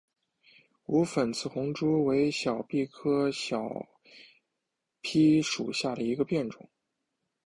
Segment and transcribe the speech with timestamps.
[0.87, 3.85] 无粉刺红珠为小檗科小
[5.03, 6.67] 檗属下的一个变种。